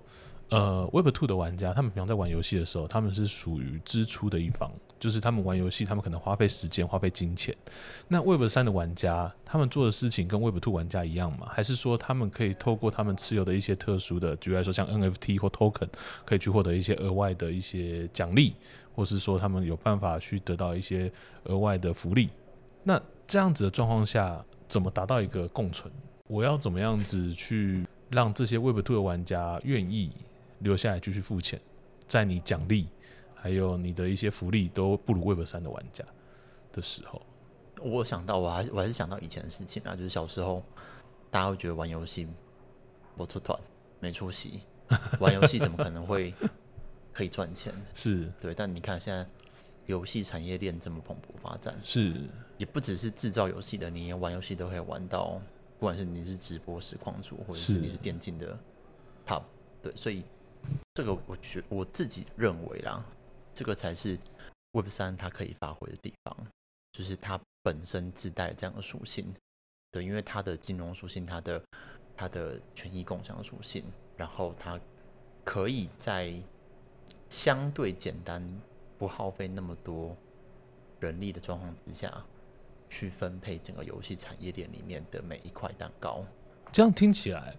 [0.52, 7.56] 呃，Web Two 的玩家，他们平常在玩游戏的时候，他们是属于支出的一方，就是他们玩游戏，他们可能花费时间、花费金钱。
[8.06, 11.46] 那 Web 三的玩家，他们做的事情跟 Web Two 玩家一样吗？
[11.50, 15.88] 还是说他们可以透过他们持有的一些特殊的，举例来说像 NFT 或 Token，
[16.26, 18.54] 可以去获得一些额外的一些奖励，
[18.94, 21.10] 或是说他们有办法去得到一些
[21.44, 22.28] 额外的福利？
[22.82, 25.90] 那这样子的状况下，怎么达到一个共存？
[26.28, 30.12] 我要怎么样子去让这些 Web Two 的玩家愿意
[30.62, 31.60] 留下来继续付钱，
[32.06, 32.88] 在你奖励
[33.34, 36.04] 还有你的一些福利都不如 Web 三的玩家
[36.72, 37.20] 的时候？
[37.80, 40.62] 我想到，我还是我还是想到以前的事情啊，就是小时候
[41.30, 42.28] 大家会觉得玩游戏
[43.16, 43.58] 不出团
[43.98, 44.60] 没出息，
[45.18, 46.32] 玩游戏怎么可能会
[47.12, 47.74] 可以赚钱？
[47.92, 49.26] 是对，但你看现在
[49.86, 52.14] 游戏产业链这么蓬勃发展，是
[52.56, 55.40] 也不只是制造游戏的，你连玩游戏都可以玩到，
[55.80, 58.56] 不管是你是直播实况主，或者是是你是电竞的
[59.26, 59.42] top，
[59.82, 60.22] 对，所以
[60.94, 63.04] 这个我觉我自己认为啦，
[63.54, 64.18] 这个才是
[64.72, 66.36] Web 三它可以发挥的地方，
[66.92, 69.34] 就是它本身自带这样的属性，
[69.90, 71.62] 对，因为它的金融属性，它的
[72.16, 73.84] 它的权益共享属性，
[74.16, 74.78] 然后它
[75.44, 76.34] 可以在
[77.28, 78.42] 相对简单、
[78.98, 80.16] 不耗费那么多
[81.00, 82.22] 人力的状况之下，
[82.88, 86.24] 去分配整个游戏产业链里面的每一块蛋糕。
[86.70, 87.56] 这样听起来，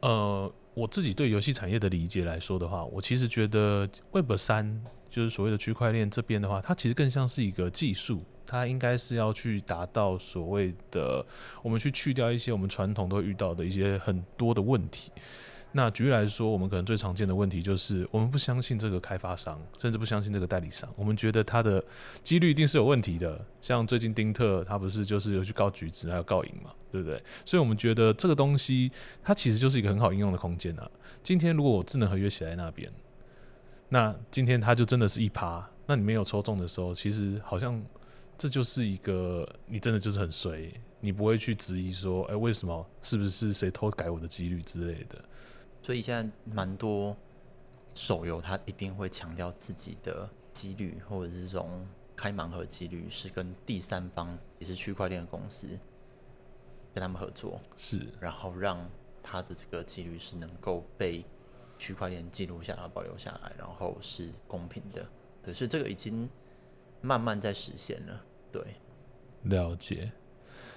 [0.00, 11.24] 呃，我自己对游戏产业的理解来说的话，我其实觉得 Web 三就是所谓的区块链这边的话，它其实更像是一个技术，它应该是要去达到所谓的
[11.62, 15.12] 我们去去掉一些我们传统都遇到的一些很多的问题。
[15.72, 21.82] 那举例来说，我们可能最常见的问题就是，我们不相信这个开发商，甚至不相信这个代理商，我们觉得他的
[22.24, 23.40] 几率一定是有问题的。
[23.60, 27.22] 像最近丁特他不是就是有去告橘子，还有告赢嘛，对不对？
[27.44, 28.90] 所以我们觉得这个东西
[29.22, 30.90] 它其实就是一个很好应用的空间啊。
[31.22, 32.90] 今天如果我智能合约写在那边，
[33.90, 37.80] 那今天它就真的是一趴，那你没有抽中的时候，其实好像
[38.36, 45.24] 这就是一个你真的就是很衰，你不会去质疑说，哎、为什么是不是谁偷改我的几率之类的。
[45.82, 47.16] 所以现在蛮多
[47.94, 55.68] 手游，它一定会强调自己的几率，或者是这种开盲盒几率是跟第三方，也是区块链的公司
[56.94, 58.88] 跟他们合作，是然后让
[59.22, 61.24] 它的这个几率是能够被
[61.78, 65.06] 区块链记录下来、保留下来，然后是公平的。
[65.42, 66.28] 可是这个已经
[67.00, 68.22] 慢慢在实现了。
[68.52, 68.62] 对，
[69.44, 70.12] 了解。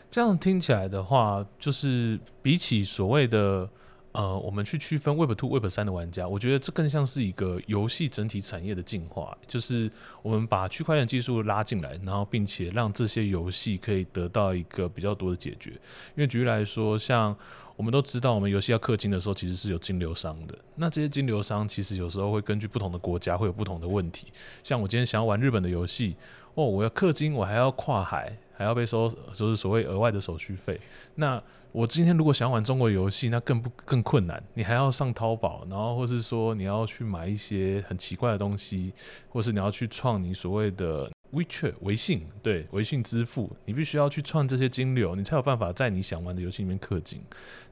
[0.10, 3.70] 这样听起来的话，就是比起所谓的
[4.14, 9.92] 呃，我们去区分 Web Two、Web 三的玩家，我觉得这更像是一个游戏整体产业的进化，就是
[10.22, 15.72] 我们把区块链技术拉进来，然后并且让这些游戏可以得到一个比较多的解决。
[15.72, 17.36] 因为举例来说，像
[17.76, 20.56] 我们都知道，我们游戏要氪金的时候，其实是有金流商的。
[20.76, 24.28] 那这些金流商其实有时候会根据不同的国家会有不同的问题。
[24.64, 26.16] 像我今天想要玩日本的游戏，
[26.54, 28.38] 哦，我要氪金，我还要跨海。
[28.56, 30.80] 还要被收，就是所谓额外的手续费。
[31.16, 31.42] 那
[31.72, 34.42] 我今天如果想玩中国游戏，那更不更困难。
[34.54, 38.94] 你还要上淘宝，然后或是说你要去买一些很奇怪的东西，
[39.30, 47.20] 或是你要去创你所谓的 WeChat 微信，对微信支付，你必须要去创这些金流，你才有办法在你想玩的游戏里面氪金。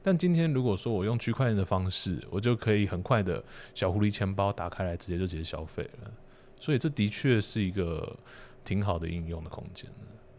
[0.02, 3.40] 但今天如果说我用区块链的方式，我就可以很快的
[3.72, 6.10] 小狐狸钱包打开来，直接就直接消费了。
[6.58, 8.16] 所以这的确是一个
[8.64, 9.88] 挺好的应用的空间。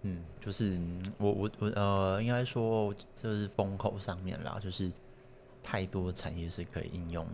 [0.05, 0.77] 嗯，就是
[1.17, 4.91] 我我我呃，应该说就是风口上面啦，就是
[5.63, 7.25] 太多产业是可以应用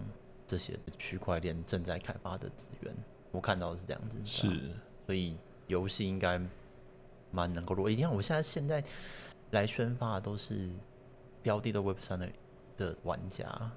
[0.45, 2.95] 这些区块链正在开发的资源，
[3.31, 4.19] 我看到是这样子。
[4.23, 4.71] 是，
[5.07, 6.39] 所以游戏应该
[7.31, 7.89] 蛮能够落。
[7.89, 8.83] 你看，我现在现在
[9.49, 10.69] 来宣发的都是
[11.41, 12.29] 标的的 Web 三的
[12.77, 13.71] 的玩家，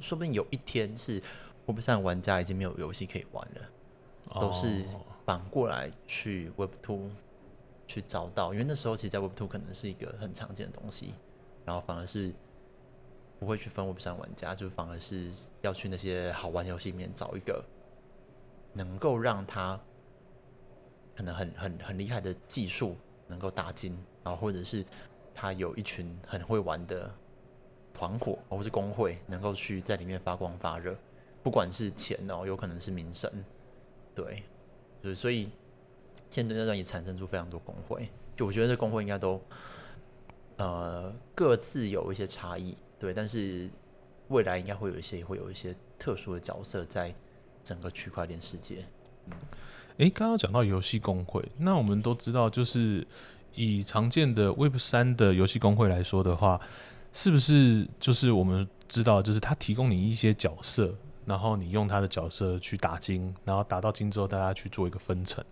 [0.00, 1.22] 说不定有一天是
[1.66, 4.84] Web 三玩家已经没有游戏可以玩了，都是
[5.24, 7.10] 反过来去 Web Two。
[7.86, 11.14] 去找到，因为那时候其实，在 Web Two 可能是一个很常见的东西，
[11.64, 12.32] 然后反而是
[13.38, 15.30] 不会去分 Web 三玩家，就反而是
[15.60, 17.64] 要去那些好玩游戏里面找一个
[18.72, 19.78] 能够让他
[21.14, 24.84] 可能很很很厉害的技术能够打金，然后或者是
[25.34, 27.12] 他有一群很会玩的
[27.92, 30.96] 团伙或是工会，能够去在里面发光发热，
[31.42, 33.30] 不管是钱哦，有可能是名声，
[34.14, 34.42] 对，
[35.02, 35.50] 对，所以。
[36.34, 39.40] 现在段也产生出非常多工会，就我觉得这工会应该都，
[40.56, 43.70] 呃，各自有一些差异，对，但是
[44.26, 47.14] 未来应该会有一些会有一些特殊的角色在
[47.62, 48.84] 整个区块链世界。
[49.26, 49.32] 嗯，
[49.98, 53.06] 哎，刚刚讲到游戏工会，那我们都知道，就是
[53.54, 56.60] 以常见的 Web 三的游戏工会来说的话，
[57.12, 60.92] 是不是就是我们知道，就是他提供你一些角色，
[61.26, 65.44] 然后你用他的角色去打金，然后打到金之后，大家去做一个分成。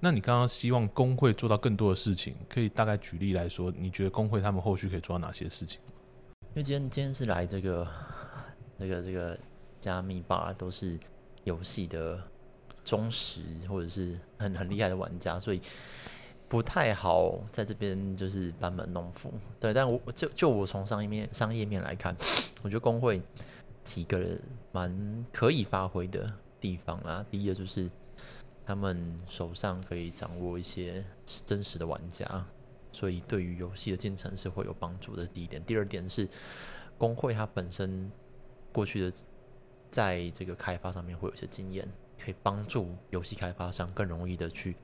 [0.00, 5.80] 那你刚刚希望工会做到更多的事情，可以大概举例来说，你觉得工会他们后续可以做到哪些事情？
[6.40, 7.84] 因为今天今天是来这个
[8.76, 9.36] 那个这个
[9.80, 10.96] 加密吧，都是
[11.42, 12.22] 游戏的
[12.84, 15.60] 忠实或者是很很厉害的玩家，所以
[16.48, 19.34] 不太好在这边就是班门弄斧。
[19.58, 22.16] 对，但我就就我从商业面商业面来看，
[22.62, 23.20] 我觉得工会
[23.82, 24.40] 几个人
[24.70, 27.26] 蛮可以发挥的地方啦。
[27.28, 27.90] 第一个就是。
[28.68, 31.02] 他们手上可以掌握一些
[31.46, 32.44] 真实的玩家，
[32.92, 35.26] 所以对于游戏的进程是会有帮助的。
[35.26, 36.28] 第一点，第二点是
[36.98, 38.12] 工会它本身
[38.70, 39.10] 过去的
[39.88, 41.90] 在这个开发上面会有一些经验，
[42.22, 44.76] 可以帮助游戏开发商更容易的去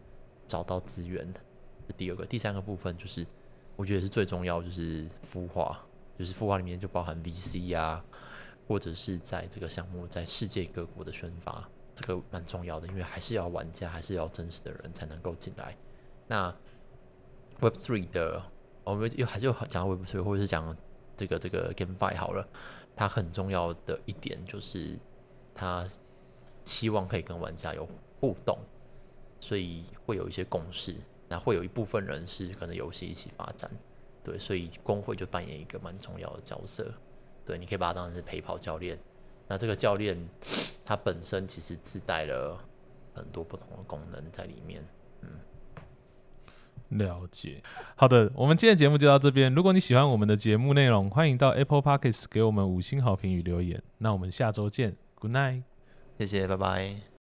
[0.46, 1.30] 找到资源。
[1.98, 3.26] 第二个，第三个部分就是
[3.76, 5.78] 我觉得是最重要，就是孵化，
[6.18, 8.02] 就是孵化里面就包含 VC 啊，
[8.66, 11.68] 或者是在这个项目在世界各国的宣发。
[11.94, 15.76] 这个蛮重要的，因为还是要玩家，还是要真实的人才能够进来。
[16.26, 16.54] 那
[17.60, 18.42] Web Three 的，
[18.82, 20.76] 我们又还是讲 Web Three，或者是讲
[21.16, 22.46] 这个这个 GameFi 好了，
[22.96, 24.98] 它很重要的一点就是，
[25.54, 25.88] 它
[26.64, 27.88] 希望可以跟玩家有
[28.20, 28.58] 互动，
[29.40, 30.96] 所以会有一些共识。
[31.28, 33.70] 那会有一部分人是可能游戏一起发展，
[34.22, 36.92] 对，所以工会就扮演一个蛮重要的角色。
[37.46, 38.98] 对，你可以把它当成是陪跑教练。
[39.48, 40.28] 那这个教练，
[40.84, 42.58] 他本身其实自带了
[43.14, 44.84] 很多不同的功能在里面。
[45.22, 47.62] 嗯，了解。
[47.96, 49.54] 好的，我们今天节目就到这边。
[49.54, 53.82] 如果你喜欢我们的节目内容，欢迎到 Apple Podcasts 给我们五星好评与留言。
[53.98, 55.62] 那我们下周见，Good night，
[56.18, 57.13] 谢谢，拜拜。